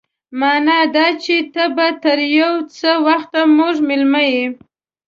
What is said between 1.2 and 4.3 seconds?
چې ته به تر يو څه وخته زموږ مېلمه